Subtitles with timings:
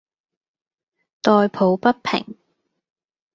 [1.21, 2.25] 代抱不平；